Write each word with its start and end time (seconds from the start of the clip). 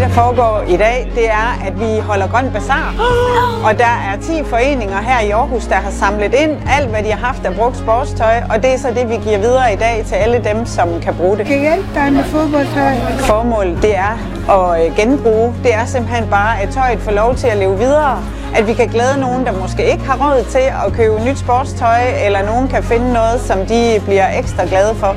der 0.00 0.08
foregår 0.08 0.64
i 0.68 0.76
dag, 0.76 1.12
det 1.14 1.26
er, 1.30 1.58
at 1.66 1.80
vi 1.80 1.98
holder 2.00 2.28
Grøn 2.28 2.50
Bazar. 2.52 2.94
Og 3.66 3.78
der 3.78 3.94
er 4.08 4.16
10 4.22 4.44
foreninger 4.44 5.00
her 5.00 5.20
i 5.20 5.30
Aarhus, 5.30 5.64
der 5.64 5.74
har 5.74 5.90
samlet 5.90 6.34
ind 6.34 6.52
alt, 6.76 6.88
hvad 6.88 7.02
de 7.02 7.10
har 7.10 7.26
haft 7.26 7.46
af 7.46 7.54
brugt 7.54 7.76
sportstøj. 7.76 8.36
Og 8.50 8.62
det 8.62 8.70
er 8.74 8.78
så 8.78 8.88
det, 8.88 9.08
vi 9.08 9.16
giver 9.16 9.38
videre 9.38 9.72
i 9.72 9.76
dag 9.76 10.04
til 10.06 10.14
alle 10.14 10.44
dem, 10.44 10.66
som 10.66 10.88
kan 11.00 11.14
bruge 11.14 11.38
det. 11.38 11.46
Kan 11.46 11.60
hjælpe 11.60 11.88
dig 11.94 12.12
med 12.12 12.24
fodboldtøj. 12.24 12.94
Formålet 13.18 13.82
det 13.82 13.96
er 13.96 14.14
at 14.56 14.86
øh, 14.86 14.96
genbruge. 14.96 15.54
Det 15.62 15.74
er 15.74 15.84
simpelthen 15.84 16.28
bare, 16.30 16.60
at 16.62 16.68
tøjet 16.68 16.98
får 17.00 17.12
lov 17.12 17.34
til 17.34 17.46
at 17.46 17.56
leve 17.56 17.78
videre. 17.78 18.18
At 18.56 18.66
vi 18.66 18.74
kan 18.74 18.88
glæde 18.88 19.20
nogen, 19.20 19.46
der 19.46 19.52
måske 19.52 19.92
ikke 19.92 20.04
har 20.04 20.16
råd 20.24 20.44
til 20.50 20.66
at 20.86 20.92
købe 20.92 21.24
nyt 21.24 21.38
sportstøj, 21.38 22.00
eller 22.26 22.42
nogen 22.42 22.68
kan 22.68 22.82
finde 22.82 23.12
noget, 23.12 23.40
som 23.40 23.58
de 23.66 24.00
bliver 24.04 24.38
ekstra 24.38 24.66
glade 24.66 24.94
for. 24.94 25.16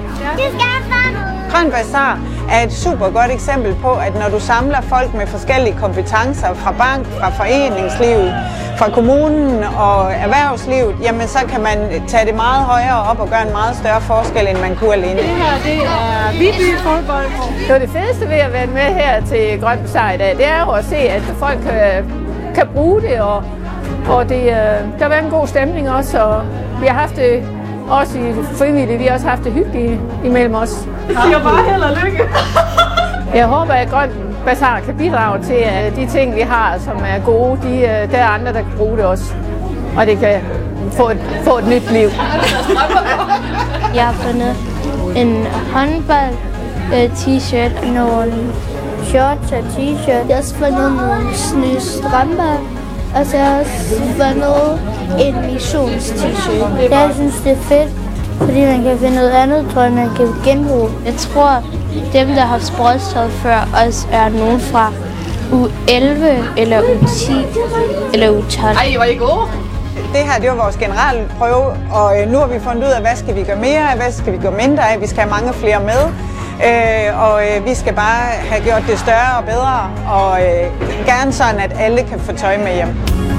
Grøn 1.51 1.71
Bazar 1.71 2.19
er 2.49 2.63
et 2.63 2.73
super 2.73 3.09
godt 3.09 3.31
eksempel 3.31 3.75
på, 3.75 3.91
at 3.91 4.13
når 4.21 4.29
du 4.29 4.39
samler 4.39 4.81
folk 4.81 5.13
med 5.13 5.27
forskellige 5.27 5.75
kompetencer 5.79 6.53
fra 6.53 6.71
bank, 6.71 7.05
fra 7.19 7.29
foreningslivet, 7.29 8.33
fra 8.77 8.89
kommunen 8.89 9.63
og 9.63 10.11
erhvervslivet, 10.13 10.95
jamen 11.03 11.27
så 11.27 11.39
kan 11.49 11.61
man 11.61 11.77
tage 12.07 12.25
det 12.25 12.35
meget 12.35 12.65
højere 12.65 12.99
op 13.09 13.19
og 13.19 13.29
gøre 13.29 13.45
en 13.47 13.51
meget 13.51 13.75
større 13.75 14.01
forskel, 14.01 14.47
end 14.47 14.57
man 14.57 14.75
kunne 14.75 14.93
alene. 14.93 15.19
Det 15.19 15.25
her, 15.43 15.55
det 15.63 15.77
er 15.83 16.31
Viby 16.39 16.77
fodbold. 16.77 17.29
Det 17.59 17.73
var 17.73 17.79
det 17.79 17.89
fedeste 17.89 18.29
ved 18.29 18.41
at 18.47 18.53
være 18.53 18.67
med 18.67 18.87
her 19.01 19.25
til 19.25 19.61
Grøn 19.61 19.79
Bazar 19.79 20.11
i 20.11 20.17
dag, 20.17 20.37
det 20.37 20.45
er 20.47 20.59
jo 20.65 20.71
at 20.71 20.85
se, 20.85 20.95
at 20.97 21.21
folk 21.21 21.59
kan, 21.61 22.11
kan 22.55 22.67
bruge 22.73 23.01
det, 23.01 23.21
og, 23.21 23.43
og 24.09 24.29
det, 24.29 24.41
øh, 24.41 24.99
der 24.99 25.07
været 25.09 25.23
en 25.23 25.29
god 25.29 25.47
stemning 25.47 25.89
også, 25.89 26.23
og 26.23 26.43
vi 26.81 26.87
har 26.87 26.99
haft 26.99 27.15
det 27.15 27.56
også 27.89 28.17
i 28.17 28.33
frivillige, 28.55 28.97
vi 28.97 29.05
har 29.05 29.13
også 29.13 29.27
haft 29.27 29.43
det 29.43 29.51
hyggeligt 29.51 30.01
imellem 30.25 30.55
os. 30.55 30.87
Jeg 31.07 31.17
siger 31.25 31.43
bare 31.43 31.71
held 31.71 31.83
og 31.83 31.91
lykke. 32.03 32.23
Jeg 33.39 33.47
håber, 33.47 33.73
at 33.73 33.89
Grøn 33.89 34.09
Bazar 34.45 34.79
kan 34.79 34.97
bidrage 34.97 35.43
til, 35.43 35.53
at 35.53 35.95
de 35.95 36.07
ting, 36.07 36.35
vi 36.35 36.41
har, 36.41 36.77
som 36.79 36.97
er 36.97 37.19
gode, 37.25 37.59
de, 37.63 37.75
øh, 37.75 38.11
der 38.11 38.17
er 38.17 38.27
andre, 38.27 38.53
der 38.53 38.61
kan 38.61 38.71
bruge 38.77 38.97
det 38.97 39.05
også. 39.05 39.33
Og 39.97 40.05
det 40.05 40.19
kan 40.19 40.41
få 40.91 41.09
et, 41.09 41.17
få 41.43 41.57
et 41.57 41.67
nyt 41.67 41.91
liv. 41.91 42.09
Jeg 43.95 44.05
har 44.05 44.13
fundet 44.13 44.55
en 45.15 45.47
håndbold 45.73 46.35
øh, 46.93 47.11
t-shirt, 47.11 47.87
nogle 47.93 48.33
shorts 49.03 49.51
og 49.51 49.59
t-shirt. 49.59 50.27
Jeg 50.27 50.35
har 50.35 50.37
også 50.37 50.55
fundet 50.55 50.91
nogle 50.91 51.23
nye 51.55 51.79
strømper, 51.79 52.76
og 53.15 53.25
så 53.25 53.37
også 53.59 54.01
fundet 54.17 54.79
en 55.19 55.53
missions 55.53 56.09
t-shirt. 56.09 56.91
Jeg 56.91 57.11
synes, 57.15 57.35
det 57.43 57.51
er 57.51 57.55
fedt, 57.55 57.89
fordi 58.39 58.65
man 58.65 58.83
kan 58.83 58.99
finde 58.99 59.15
noget 59.15 59.31
andet 59.31 59.65
tøj, 59.73 59.89
man 59.89 60.09
kan 60.15 60.27
genbruge. 60.45 60.89
Jeg 61.05 61.13
tror, 61.15 61.63
dem, 62.13 62.27
der 62.27 62.41
har 62.41 62.59
sportstøj 62.59 63.29
før, 63.29 63.67
også 63.85 64.07
er 64.11 64.29
nogen 64.29 64.59
fra 64.59 64.91
u 65.51 65.67
11 65.87 66.43
eller 66.57 66.81
u 66.81 67.07
10 67.07 67.31
eller 68.13 68.29
u 68.29 68.41
12. 68.41 68.77
Ej, 68.77 68.95
er 68.99 69.03
I 69.03 69.15
gode. 69.15 69.47
Det 70.13 70.19
her 70.25 70.39
det 70.41 70.49
var 70.49 70.55
vores 70.55 70.77
generelle 70.77 71.29
prøve, 71.39 71.65
og 71.91 72.21
øh, 72.21 72.31
nu 72.31 72.37
har 72.37 72.47
vi 72.47 72.59
fundet 72.59 72.83
ud 72.83 72.89
af, 72.89 73.01
hvad 73.01 73.15
skal 73.15 73.35
vi 73.35 73.43
gøre 73.43 73.55
mere 73.57 73.91
af, 73.91 73.97
hvad 73.97 74.11
skal 74.11 74.33
vi 74.33 74.37
gøre 74.37 74.51
mindre 74.51 74.91
af. 74.91 75.01
Vi 75.01 75.07
skal 75.07 75.19
have 75.19 75.29
mange 75.29 75.53
flere 75.53 75.79
med, 75.79 76.01
øh, 76.65 77.21
og 77.21 77.41
øh, 77.47 77.65
vi 77.65 77.75
skal 77.75 77.93
bare 77.93 78.25
have 78.49 78.63
gjort 78.63 78.83
det 78.87 78.99
større 78.99 79.37
og 79.37 79.45
bedre, 79.45 79.91
og 80.07 80.41
øh, 80.41 81.05
gerne 81.05 81.33
sådan, 81.33 81.59
at 81.59 81.71
alle 81.79 82.03
kan 82.03 82.19
få 82.19 82.31
tøj 82.33 82.57
med 82.57 82.75
hjem. 82.75 83.36